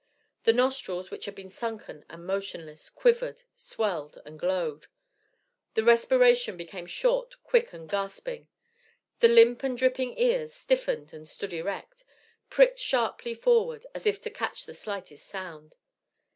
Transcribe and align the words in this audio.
The 0.45 0.51
nostrils, 0.53 1.11
which 1.11 1.25
had 1.25 1.35
been 1.35 1.51
sunken 1.51 2.05
and 2.09 2.25
motionless, 2.25 2.89
quivered, 2.89 3.43
swelled, 3.55 4.19
and 4.25 4.39
glowed. 4.39 4.87
The 5.75 5.83
respiration 5.83 6.57
became 6.57 6.87
short, 6.87 7.35
quick 7.43 7.71
and 7.71 7.87
gasping. 7.87 8.47
The 9.19 9.27
limp 9.27 9.61
and 9.61 9.77
dripping 9.77 10.17
ears 10.17 10.55
stiffened 10.55 11.13
and 11.13 11.27
stood 11.29 11.53
erect, 11.53 12.03
pricked 12.49 12.79
sharply 12.79 13.35
forward, 13.35 13.85
as 13.93 14.07
if 14.07 14.19
to 14.21 14.31
catch 14.31 14.65
the 14.65 14.73
slightest 14.73 15.27
sound. 15.27 15.75